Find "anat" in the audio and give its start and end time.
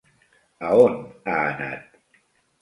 1.51-2.01